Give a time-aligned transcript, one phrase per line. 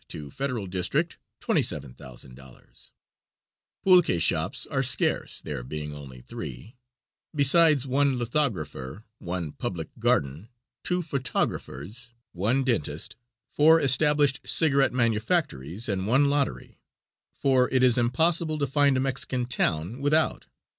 [0.07, 2.91] to Federal district, $27,000.
[3.83, 6.75] Pulque shops are scarce, there being only three,
[7.35, 10.49] besides one lithographer, one public garden,
[10.83, 13.15] two photographers, one dentist,
[13.47, 16.79] four established cigarette manufactories, and one lottery,
[17.31, 20.47] for it is impossible to find a Mexican town without.